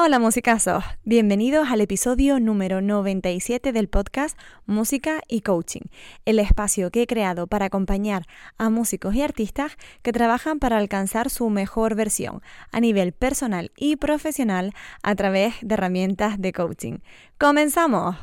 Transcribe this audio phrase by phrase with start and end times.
[0.00, 5.90] Hola musicazos, bienvenidos al episodio número 97 del podcast Música y Coaching,
[6.24, 8.22] el espacio que he creado para acompañar
[8.58, 13.96] a músicos y artistas que trabajan para alcanzar su mejor versión a nivel personal y
[13.96, 14.72] profesional
[15.02, 16.98] a través de herramientas de coaching.
[17.36, 18.14] ¡Comenzamos!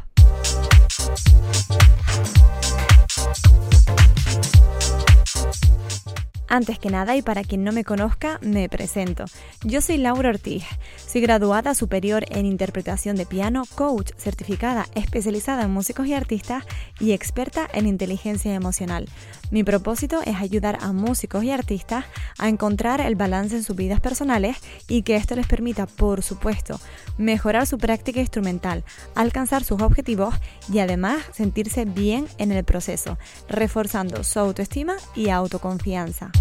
[6.48, 9.26] Antes que nada y para quien no me conozca, me presento.
[9.64, 10.64] Yo soy Laura Ortiz,
[11.08, 16.64] soy graduada superior en interpretación de piano, coach certificada especializada en músicos y artistas
[17.00, 19.10] y experta en inteligencia emocional.
[19.50, 22.06] Mi propósito es ayudar a músicos y artistas
[22.38, 26.80] a encontrar el balance en sus vidas personales y que esto les permita, por supuesto,
[27.18, 28.84] mejorar su práctica instrumental,
[29.16, 30.36] alcanzar sus objetivos
[30.72, 33.18] y además sentirse bien en el proceso,
[33.50, 36.35] reforzando su autoestima y autoconfianza.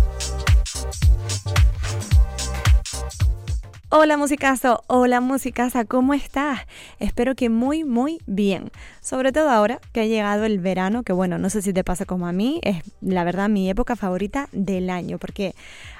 [3.97, 6.59] Hola musicazo, hola musicasa, ¿cómo estás?
[6.99, 8.73] Espero que muy muy bien.
[9.01, 12.05] Sobre todo ahora que ha llegado el verano, que bueno, no sé si te pasa
[12.05, 15.55] como a mí, es la verdad mi época favorita del año, porque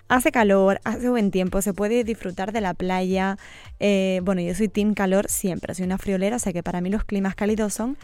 [0.09, 3.39] hace calor, hace buen tiempo, se puede disfrutar de la playa.
[3.79, 6.91] Eh, bueno, yo soy team calor siempre, soy una friolera, o sea que para mí
[6.91, 7.97] los climas cálidos son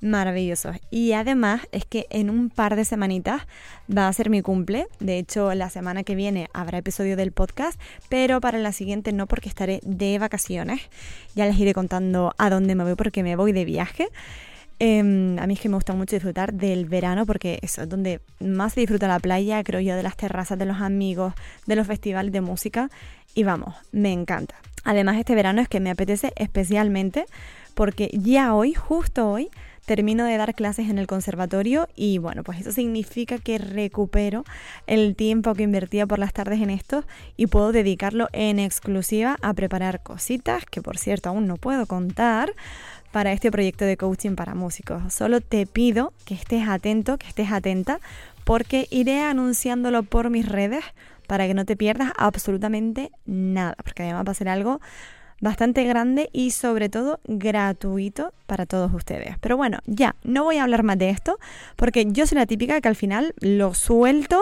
[0.00, 0.76] maravillosos.
[0.90, 3.42] Y además es que en un par de semanitas
[3.94, 4.86] va a ser mi cumple.
[5.00, 9.26] De hecho, la semana que viene habrá episodio del podcast, pero para la siguiente no
[9.26, 10.80] porque estaré de vacaciones.
[11.34, 14.08] Ya les iré contando a dónde me voy porque me voy de viaje.
[14.80, 18.20] Em, a mí es que me gusta mucho disfrutar del verano porque eso es donde
[18.38, 21.34] más se disfruta la playa, creo yo, de las terrazas de los amigos,
[21.66, 22.88] de los festivales de música.
[23.34, 24.54] Y vamos, me encanta.
[24.84, 27.26] Además, este verano es que me apetece especialmente
[27.74, 29.50] porque ya hoy, justo hoy,
[29.88, 34.44] termino de dar clases en el conservatorio y bueno, pues eso significa que recupero
[34.86, 37.04] el tiempo que invertía por las tardes en esto
[37.38, 42.52] y puedo dedicarlo en exclusiva a preparar cositas que por cierto aún no puedo contar
[43.12, 45.14] para este proyecto de coaching para músicos.
[45.14, 47.98] Solo te pido que estés atento, que estés atenta,
[48.44, 50.84] porque iré anunciándolo por mis redes
[51.26, 54.82] para que no te pierdas absolutamente nada, porque además va a ser algo
[55.40, 59.36] bastante grande y sobre todo gratuito para todos ustedes.
[59.40, 61.38] Pero bueno, ya, no voy a hablar más de esto
[61.76, 64.40] porque yo soy la típica que al final lo suelto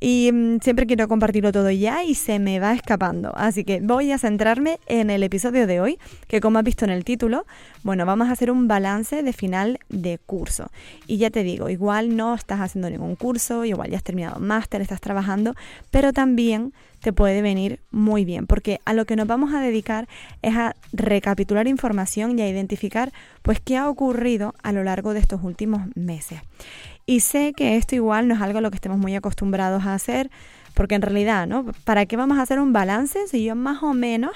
[0.00, 3.32] y mm, siempre quiero compartirlo todo ya y se me va escapando.
[3.36, 5.98] Así que voy a centrarme en el episodio de hoy,
[6.28, 7.44] que como has visto en el título,
[7.82, 10.70] bueno, vamos a hacer un balance de final de curso.
[11.06, 14.80] Y ya te digo, igual no estás haciendo ningún curso, igual ya has terminado máster,
[14.80, 15.54] estás trabajando,
[15.90, 20.08] pero también te puede venir muy bien, porque a lo que nos vamos a dedicar
[20.42, 25.20] es a recapitular información y a identificar pues qué ha ocurrido a lo largo de
[25.20, 26.40] estos últimos meses.
[27.06, 29.94] Y sé que esto igual no es algo a lo que estemos muy acostumbrados a
[29.94, 30.30] hacer,
[30.74, 31.64] porque en realidad, ¿no?
[31.84, 34.32] ¿Para qué vamos a hacer un balance si yo más o menos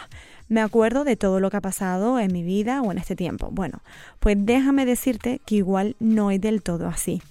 [0.48, 3.50] me acuerdo de todo lo que ha pasado en mi vida o en este tiempo?
[3.52, 3.82] Bueno,
[4.20, 7.22] pues déjame decirte que igual no es del todo así.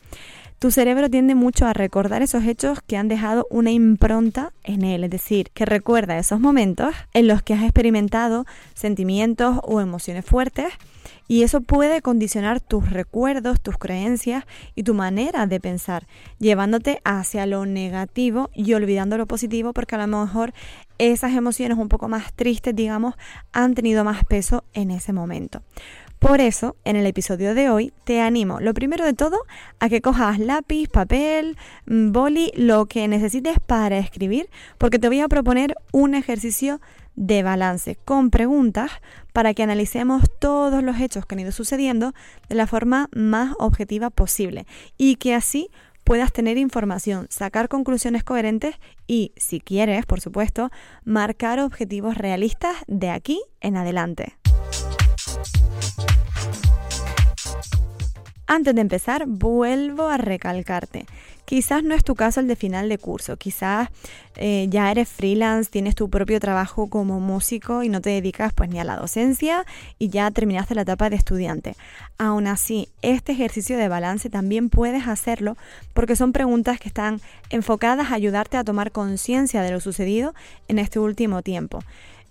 [0.61, 5.03] Tu cerebro tiende mucho a recordar esos hechos que han dejado una impronta en él,
[5.03, 8.45] es decir, que recuerda esos momentos en los que has experimentado
[8.75, 10.67] sentimientos o emociones fuertes
[11.31, 14.43] y eso puede condicionar tus recuerdos, tus creencias
[14.75, 16.05] y tu manera de pensar,
[16.39, 20.53] llevándote hacia lo negativo y olvidando lo positivo porque a lo mejor
[20.97, 23.15] esas emociones un poco más tristes, digamos,
[23.53, 25.61] han tenido más peso en ese momento.
[26.19, 29.39] Por eso, en el episodio de hoy, te animo, lo primero de todo,
[29.79, 35.21] a que cojas lápiz, papel, mm, boli, lo que necesites para escribir, porque te voy
[35.21, 36.81] a proponer un ejercicio
[37.15, 38.91] de balance con preguntas
[39.33, 42.13] para que analicemos todos los hechos que han ido sucediendo
[42.49, 44.65] de la forma más objetiva posible
[44.97, 45.69] y que así
[46.03, 48.75] puedas tener información, sacar conclusiones coherentes
[49.07, 50.69] y, si quieres, por supuesto,
[51.03, 54.37] marcar objetivos realistas de aquí en adelante.
[58.47, 61.05] Antes de empezar, vuelvo a recalcarte.
[61.51, 63.89] Quizás no es tu caso el de final de curso, quizás
[64.37, 68.69] eh, ya eres freelance, tienes tu propio trabajo como músico y no te dedicas pues
[68.69, 69.65] ni a la docencia
[69.99, 71.75] y ya terminaste la etapa de estudiante.
[72.17, 75.57] Aún así, este ejercicio de balance también puedes hacerlo
[75.93, 80.33] porque son preguntas que están enfocadas a ayudarte a tomar conciencia de lo sucedido
[80.69, 81.81] en este último tiempo.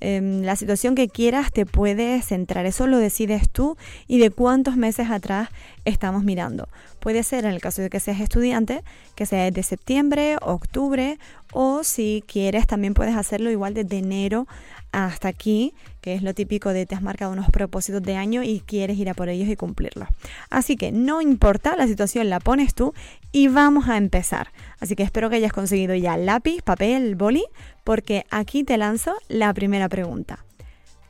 [0.00, 2.64] Em, la situación que quieras te puede centrar.
[2.64, 3.76] Eso lo decides tú
[4.08, 5.50] y de cuántos meses atrás
[5.84, 6.68] estamos mirando.
[7.00, 11.18] Puede ser en el caso de que seas estudiante, que sea de septiembre, octubre,
[11.52, 14.46] o si quieres también puedes hacerlo igual desde enero
[14.92, 18.60] hasta aquí, que es lo típico de te has marcado unos propósitos de año y
[18.60, 20.08] quieres ir a por ellos y cumplirlos.
[20.50, 22.92] Así que no importa, la situación la pones tú
[23.32, 24.52] y vamos a empezar.
[24.80, 27.44] Así que espero que hayas conseguido ya lápiz, papel, boli,
[27.84, 30.44] porque aquí te lanzo la primera pregunta.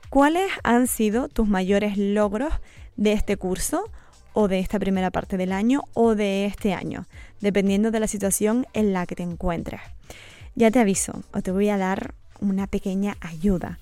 [0.09, 2.53] ¿Cuáles han sido tus mayores logros
[2.97, 3.85] de este curso
[4.33, 7.07] o de esta primera parte del año o de este año,
[7.41, 9.81] dependiendo de la situación en la que te encuentres?
[10.55, 13.79] Ya te aviso o te voy a dar una pequeña ayuda.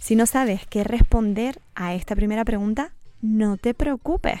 [0.00, 4.40] Si no sabes qué responder a esta primera pregunta, no te preocupes.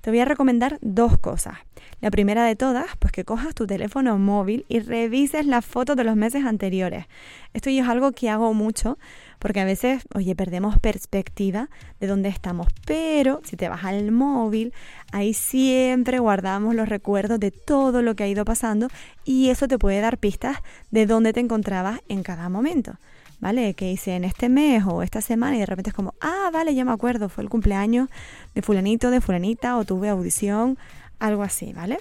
[0.00, 1.58] Te voy a recomendar dos cosas.
[2.00, 6.04] La primera de todas, pues que cojas tu teléfono móvil y revises las fotos de
[6.04, 7.06] los meses anteriores.
[7.54, 8.98] Esto es algo que hago mucho
[9.38, 11.68] porque a veces, oye, perdemos perspectiva
[12.00, 14.72] de dónde estamos, pero si te vas al móvil,
[15.12, 18.88] ahí siempre guardamos los recuerdos de todo lo que ha ido pasando
[19.24, 20.58] y eso te puede dar pistas
[20.90, 22.94] de dónde te encontrabas en cada momento.
[23.40, 23.74] ¿vale?
[23.74, 26.74] Que hice en este mes o esta semana y de repente es como, ah, vale,
[26.74, 28.08] ya me acuerdo, fue el cumpleaños
[28.54, 30.76] de fulanito, de fulanita o tuve audición,
[31.18, 31.98] algo así, ¿vale?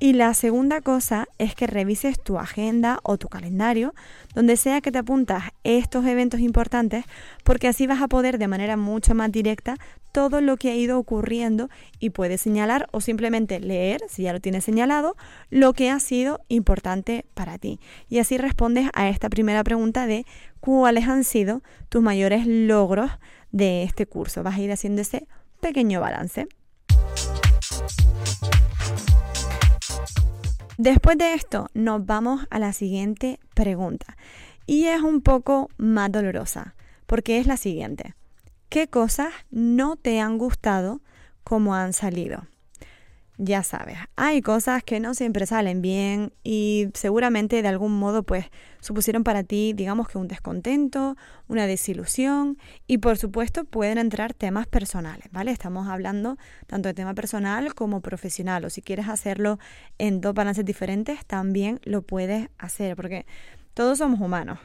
[0.00, 3.94] Y la segunda cosa es que revises tu agenda o tu calendario,
[4.32, 7.04] donde sea que te apuntas estos eventos importantes,
[7.42, 9.76] porque así vas a poder de manera mucho más directa
[10.12, 11.68] todo lo que ha ido ocurriendo
[11.98, 15.16] y puedes señalar o simplemente leer, si ya lo tienes señalado,
[15.50, 17.80] lo que ha sido importante para ti.
[18.08, 20.26] Y así respondes a esta primera pregunta de
[20.60, 23.10] cuáles han sido tus mayores logros
[23.50, 24.44] de este curso.
[24.44, 25.26] Vas a ir haciendo ese
[25.60, 26.46] pequeño balance.
[30.78, 34.16] Después de esto, nos vamos a la siguiente pregunta.
[34.64, 36.76] Y es un poco más dolorosa,
[37.06, 38.14] porque es la siguiente.
[38.68, 41.00] ¿Qué cosas no te han gustado
[41.42, 42.46] como han salido?
[43.38, 48.46] Ya sabes, hay cosas que no siempre salen bien y seguramente de algún modo pues
[48.80, 52.58] supusieron para ti digamos que un descontento, una desilusión
[52.88, 55.52] y por supuesto pueden entrar temas personales, ¿vale?
[55.52, 56.36] Estamos hablando
[56.66, 59.60] tanto de tema personal como profesional o si quieres hacerlo
[59.98, 63.24] en dos balances diferentes también lo puedes hacer porque
[63.72, 64.58] todos somos humanos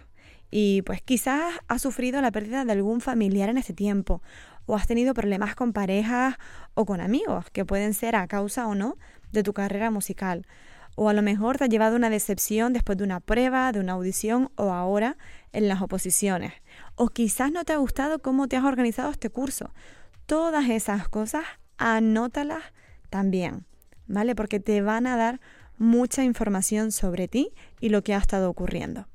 [0.56, 4.22] y pues quizás has sufrido la pérdida de algún familiar en este tiempo
[4.68, 6.36] o has tenido problemas con parejas
[6.76, 9.00] o con amigos, que pueden ser a causa o no
[9.32, 10.46] de tu carrera musical.
[10.94, 13.94] O a lo mejor te ha llevado una decepción después de una prueba, de una
[13.94, 15.18] audición o ahora
[15.54, 16.54] en las oposiciones.
[16.94, 19.74] O quizás no te ha gustado cómo te has organizado este curso.
[20.28, 21.46] Todas esas cosas
[21.80, 22.62] anótalas
[23.10, 23.66] también,
[24.06, 24.36] ¿vale?
[24.36, 25.42] Porque te van a dar
[25.80, 29.08] mucha información sobre ti y lo que ha estado ocurriendo.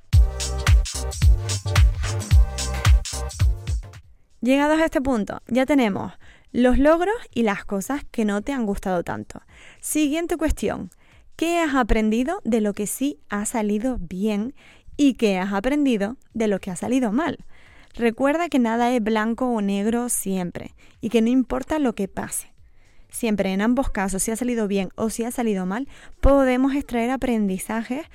[4.41, 6.13] Llegados a este punto, ya tenemos
[6.53, 9.43] los logros y las cosas que no te han gustado tanto.
[9.81, 10.91] Siguiente cuestión.
[11.37, 14.55] ¿Qué has aprendido de lo que sí ha salido bien
[14.97, 17.45] y qué has aprendido de lo que ha salido mal?
[17.95, 22.53] Recuerda que nada es blanco o negro siempre y que no importa lo que pase.
[23.11, 25.89] Siempre en ambos casos, si ha salido bien o si ha salido mal,
[26.21, 28.07] podemos extraer aprendizajes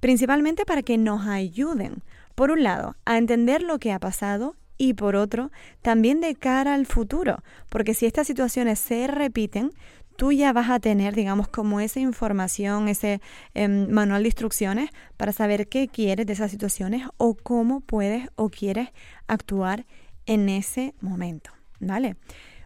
[0.00, 2.02] principalmente para que nos ayuden,
[2.34, 5.50] por un lado, a entender lo que ha pasado y por otro,
[5.82, 9.70] también de cara al futuro, porque si estas situaciones se repiten,
[10.16, 13.20] tú ya vas a tener, digamos, como esa información, ese
[13.54, 18.50] em, manual de instrucciones para saber qué quieres de esas situaciones o cómo puedes o
[18.50, 18.88] quieres
[19.26, 19.86] actuar
[20.26, 21.50] en ese momento,
[21.80, 22.16] ¿vale?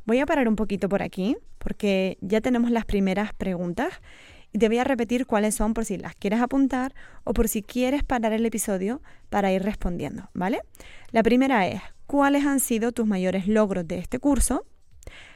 [0.04, 4.00] Voy a parar un poquito por aquí porque ya tenemos las primeras preguntas
[4.52, 7.62] y te voy a repetir cuáles son por si las quieres apuntar o por si
[7.62, 10.60] quieres parar el episodio para ir respondiendo, ¿vale?
[11.10, 14.64] La primera es, ¿cuáles han sido tus mayores logros de este curso?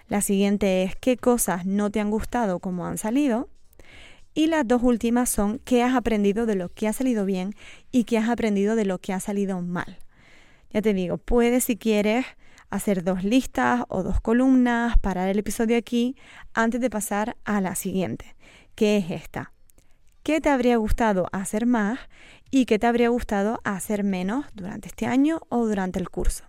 [0.09, 3.49] La siguiente es, ¿qué cosas no te han gustado como han salido?
[4.35, 7.55] Y las dos últimas son, ¿qué has aprendido de lo que ha salido bien
[7.91, 9.99] y qué has aprendido de lo que ha salido mal?
[10.71, 12.25] Ya te digo, puedes si quieres
[12.71, 16.17] hacer dos listas o dos columnas, parar el episodio aquí
[16.55, 18.35] antes de pasar a la siguiente
[18.75, 19.53] que es esta.
[20.23, 21.99] ¿Qué te habría gustado hacer más
[22.51, 26.45] y qué te habría gustado hacer menos durante este año o durante el curso?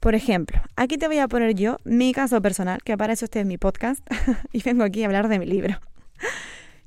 [0.00, 3.40] Por ejemplo, aquí te voy a poner yo mi caso personal, que para eso este
[3.40, 4.00] es mi podcast
[4.52, 5.78] y vengo aquí a hablar de mi libro.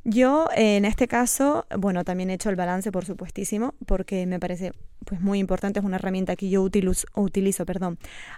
[0.04, 4.74] Yo en este caso, bueno, también he hecho el balance, por supuestísimo, porque me parece
[5.06, 7.98] pues muy importante, es una herramienta que yo utilizo, utilizo perdón,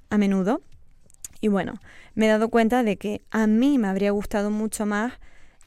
[0.10, 0.62] a menudo.
[1.42, 1.80] Y bueno,
[2.14, 5.14] me he dado cuenta de que a mí me habría gustado mucho más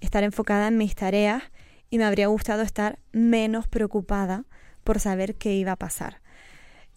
[0.01, 1.43] estar enfocada en mis tareas
[1.91, 4.45] y me habría gustado estar menos preocupada
[4.85, 6.21] por saber qué iba a pasar.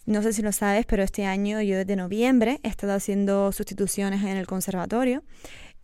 [0.04, 4.22] No sé si lo sabes, pero este año yo desde noviembre he estado haciendo sustituciones
[4.22, 5.22] en el conservatorio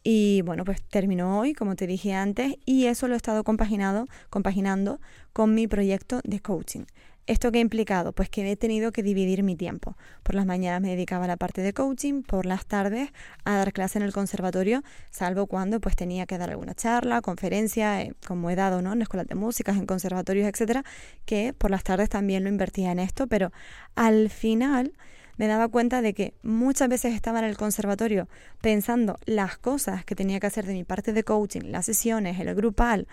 [0.02, 4.06] y bueno, pues terminó hoy, como te dije antes, y eso lo he estado compaginado,
[4.30, 5.00] compaginando
[5.32, 6.84] con mi proyecto de coaching.
[7.28, 8.12] ¿Esto qué ha implicado?
[8.12, 9.98] Pues que he tenido que dividir mi tiempo.
[10.22, 13.10] Por las mañanas me dedicaba a la parte de coaching, por las tardes
[13.44, 18.00] a dar clase en el conservatorio, salvo cuando pues tenía que dar alguna charla, conferencia,
[18.00, 18.94] eh, como he dado, ¿no?
[18.94, 20.84] En escuelas de música, en conservatorios, etcétera,
[21.26, 23.52] que por las tardes también lo invertía en esto, pero
[23.94, 24.94] al final
[25.36, 28.26] me daba cuenta de que muchas veces estaba en el conservatorio
[28.62, 32.54] pensando las cosas que tenía que hacer de mi parte de coaching, las sesiones, el
[32.54, 33.06] grupal,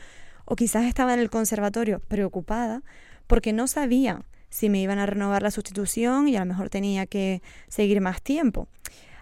[0.45, 2.81] o quizás estaba en el conservatorio preocupada
[3.27, 7.05] porque no sabía si me iban a renovar la sustitución y a lo mejor tenía
[7.05, 8.67] que seguir más tiempo.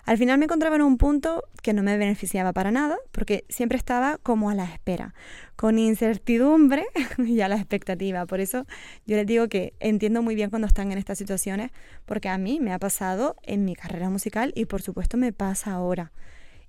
[0.06, 3.78] Al final me encontraba en un punto que no me beneficiaba para nada, porque siempre
[3.78, 5.14] estaba como a la espera,
[5.56, 6.86] con incertidumbre
[7.18, 8.26] y a la expectativa.
[8.26, 8.66] Por eso
[9.06, 11.72] yo les digo que entiendo muy bien cuando están en estas situaciones,
[12.06, 15.72] porque a mí me ha pasado en mi carrera musical y por supuesto me pasa
[15.72, 16.12] ahora.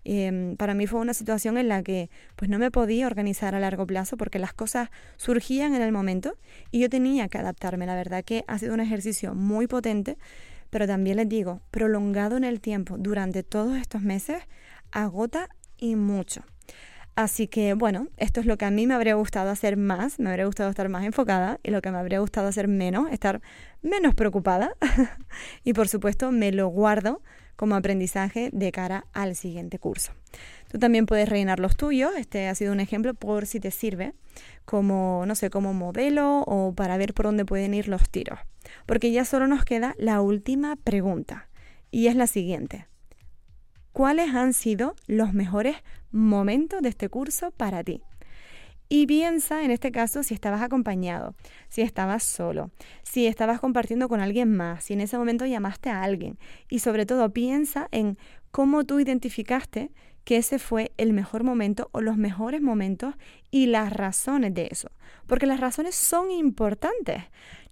[0.04, 3.60] Em, para mí fue una situación en la que pues no me podía organizar a
[3.60, 6.36] largo plazo porque las cosas surgían en el momento
[6.70, 7.86] y yo tenía que adaptarme.
[7.86, 10.18] La verdad que ha sido un ejercicio muy potente
[10.74, 14.42] pero también les digo, prolongado en el tiempo durante todos estos meses,
[14.90, 16.42] agota y mucho.
[17.16, 20.30] Así que bueno, esto es lo que a mí me habría gustado hacer más, me
[20.30, 23.40] habría gustado estar más enfocada y lo que me habría gustado hacer menos, estar
[23.82, 24.72] menos preocupada.
[25.64, 27.22] y por supuesto me lo guardo
[27.56, 30.12] como aprendizaje de cara al siguiente curso.
[30.68, 34.14] Tú también puedes rellenar los tuyos, este ha sido un ejemplo por si te sirve
[34.64, 38.40] como, no sé, como modelo o para ver por dónde pueden ir los tiros.
[38.86, 41.48] Porque ya solo nos queda la última pregunta
[41.92, 42.88] y es la siguiente.
[43.94, 45.76] ¿Cuáles han sido los mejores
[46.10, 48.02] momentos de este curso para ti?
[48.88, 51.36] Y piensa en este caso si estabas acompañado,
[51.68, 52.72] si estabas solo,
[53.04, 56.38] si estabas compartiendo con alguien más, si en ese momento llamaste a alguien.
[56.68, 58.18] Y sobre todo piensa en
[58.50, 59.92] cómo tú identificaste
[60.24, 63.14] que ese fue el mejor momento o los mejores momentos
[63.52, 64.90] y las razones de eso.
[65.28, 67.22] Porque las razones son importantes.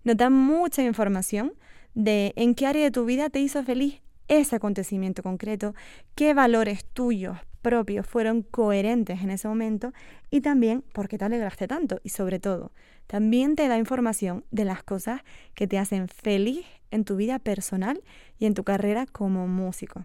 [0.05, 1.55] Nos dan mucha información
[1.97, 5.75] de en qué área de tu vida te hizo feliz ese acontecimiento concreto,
[6.15, 9.93] qué valores tuyos propios fueron coherentes en ese momento
[10.31, 12.73] y también por qué te alegraste tanto y sobre todo
[13.07, 15.23] también te da información de las cosas
[15.55, 18.03] que te hacen feliz en tu vida personal
[18.39, 20.05] y en tu carrera como músico.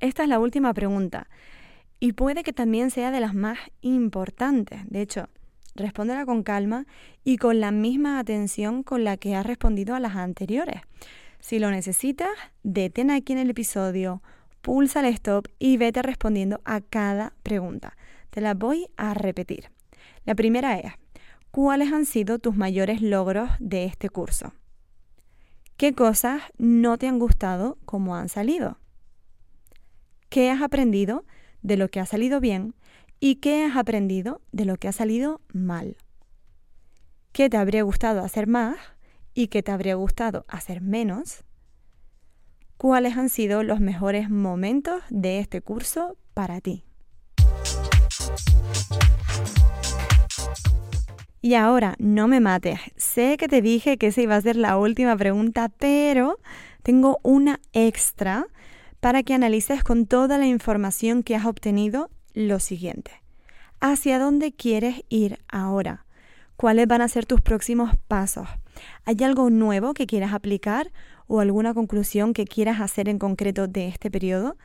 [0.00, 1.28] Esta es la última pregunta
[1.98, 4.80] y puede que también sea de las más importantes.
[4.90, 5.28] De hecho,
[5.74, 6.86] respóndela con calma
[7.24, 10.82] y con la misma atención con la que has respondido a las anteriores.
[11.40, 12.30] Si lo necesitas,
[12.62, 14.22] detén aquí en el episodio,
[14.62, 17.96] pulsa el stop y vete respondiendo a cada pregunta.
[18.30, 19.70] Te la voy a repetir.
[20.24, 20.92] La primera es,
[21.50, 24.54] ¿cuáles han sido tus mayores logros de este curso?
[25.76, 28.78] ¿Qué cosas no te han gustado como han salido?
[30.30, 31.24] ¿Qué has aprendido
[31.62, 32.74] de lo que ha salido bien
[33.26, 35.96] y qué has aprendido de lo que ha salido mal?
[37.32, 38.76] ¿Qué te habría gustado hacer más
[39.32, 41.42] y qué te habría gustado hacer menos?
[42.76, 46.84] ¿Cuáles han sido los mejores momentos de este curso para ti?
[51.40, 52.78] Y ahora, no me mates.
[52.96, 56.38] Sé que te dije que esa iba a ser la última pregunta, pero
[56.82, 58.48] tengo una extra
[59.00, 63.22] para que analices con toda la información que has obtenido lo siguiente.
[63.80, 66.04] ¿Hacia dónde quieres ir ahora?
[66.56, 68.48] ¿Cuáles van a ser tus próximos pasos?
[69.04, 70.92] ¿Hay algo nuevo que quieras aplicar
[71.26, 74.56] o alguna conclusión que quieras hacer en concreto de este periodo?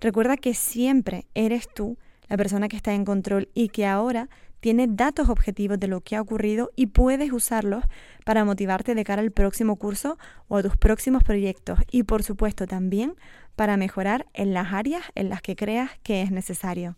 [0.00, 1.96] Recuerda que siempre eres tú
[2.28, 4.28] la persona que está en control y que ahora
[4.62, 7.84] tiene datos objetivos de lo que ha ocurrido y puedes usarlos
[8.24, 12.68] para motivarte de cara al próximo curso o a tus próximos proyectos y por supuesto
[12.68, 13.14] también
[13.56, 16.96] para mejorar en las áreas en las que creas que es necesario.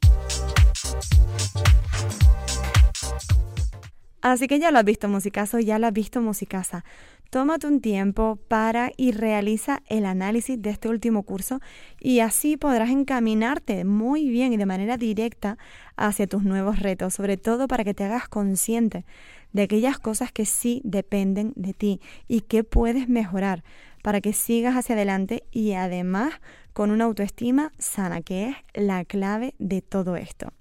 [4.24, 6.82] Así que ya lo has visto musicazo, ya lo has visto musicasa.
[7.28, 11.60] Tómate un tiempo para y realiza el análisis de este último curso
[12.00, 15.58] y así podrás encaminarte muy bien y de manera directa
[15.96, 19.04] hacia tus nuevos retos, sobre todo para que te hagas consciente
[19.52, 23.62] de aquellas cosas que sí dependen de ti y que puedes mejorar
[24.04, 26.34] para que sigas hacia adelante y además
[26.74, 30.52] con una autoestima sana, que es la clave de todo esto.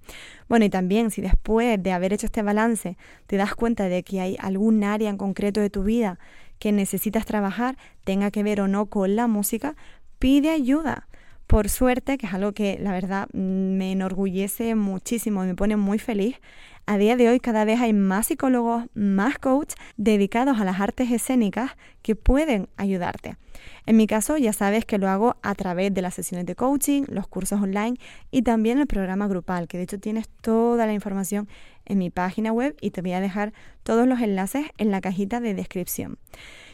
[0.47, 2.95] Bueno, y también si después de haber hecho este balance
[3.27, 6.19] te das cuenta de que hay algún área en concreto de tu vida
[6.57, 9.75] que necesitas trabajar, tenga que ver o no con la música,
[10.19, 11.09] pide ayuda.
[11.45, 15.99] Por suerte, que es algo que la verdad me enorgullece muchísimo y me pone muy
[15.99, 16.37] feliz,
[16.85, 21.11] a día de hoy cada vez hay más psicólogos, más coaches dedicados a las artes
[21.11, 21.71] escénicas
[22.01, 23.37] que pueden ayudarte.
[23.85, 27.03] En mi caso ya sabes que lo hago a través de las sesiones de coaching,
[27.07, 27.97] los cursos online
[28.31, 31.47] y también el programa grupal, que de hecho tienes toda la información
[31.85, 35.39] en mi página web y te voy a dejar todos los enlaces en la cajita
[35.39, 36.17] de descripción.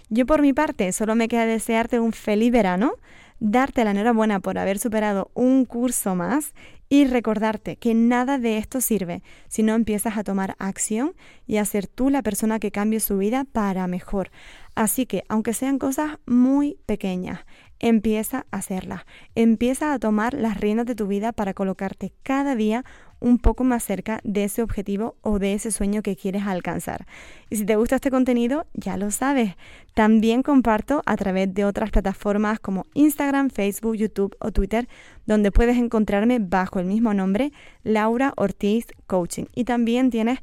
[0.09, 2.93] Yo por mi parte solo me queda desearte un feliz verano
[3.39, 6.53] darte la enhorabuena por haber superado un curso más
[6.89, 11.13] y recordarte que nada de esto sirve si no empiezas a tomar acción
[11.45, 14.31] y a ser tú la persona que cambie su vida para mejor.
[14.75, 17.41] Así que, aunque sean cosas muy pequeñas,
[17.79, 19.01] empieza a hacerlas.
[19.35, 22.83] Empieza a tomar las riendas de tu vida para colocarte cada día
[23.19, 27.05] un poco más cerca de ese objetivo o de ese sueño que quieres alcanzar.
[27.49, 29.55] Y si te gusta este contenido, ya lo sabes.
[29.93, 34.87] También comparto a través de otras plataformas como Instagram, Facebook, YouTube o Twitter,
[35.29, 37.51] donde puedes encontrarme bajo el mismo nombre,
[37.83, 39.45] Laura Ortiz Coaching.
[39.53, 40.39] Y también tienes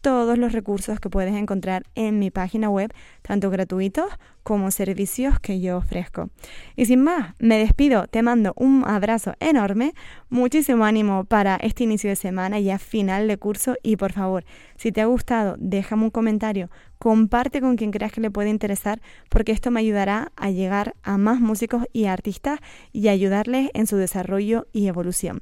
[0.00, 4.06] todos los recursos que puedes encontrar en mi página web, tanto gratuitos
[4.42, 6.30] como servicios que yo ofrezco.
[6.76, 9.94] Y sin más, me despido, te mando un abrazo enorme,
[10.28, 14.44] muchísimo ánimo para este inicio de semana y a final de curso y por favor,
[14.76, 19.00] si te ha gustado, déjame un comentario, comparte con quien creas que le puede interesar
[19.28, 22.60] porque esto me ayudará a llegar a más músicos y artistas
[22.92, 25.40] y ayudarles en su desarrollo y evolución.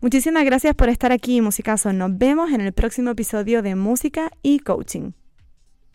[0.00, 1.92] Muchísimas gracias por estar aquí, musicazo.
[1.92, 5.12] Nos vemos en el próximo episodio de Música y Coaching.